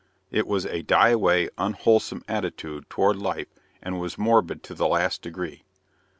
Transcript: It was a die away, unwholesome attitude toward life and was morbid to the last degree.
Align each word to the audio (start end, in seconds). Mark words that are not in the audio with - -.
It 0.31 0.47
was 0.47 0.65
a 0.65 0.81
die 0.81 1.09
away, 1.09 1.47
unwholesome 1.59 2.23
attitude 2.27 2.89
toward 2.89 3.17
life 3.17 3.49
and 3.83 3.99
was 3.99 4.17
morbid 4.17 4.63
to 4.63 4.73
the 4.73 4.87
last 4.87 5.21
degree. 5.21 5.63